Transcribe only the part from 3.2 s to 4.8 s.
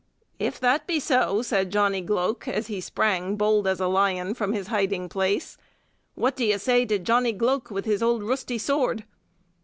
bold as a lion, from his